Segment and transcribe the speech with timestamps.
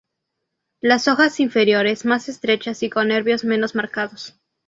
[0.81, 4.35] Las hojas inferiores más estrechas y con nervios menos marcados.